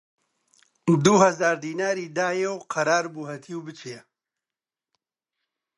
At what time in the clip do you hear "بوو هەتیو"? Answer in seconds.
3.13-3.65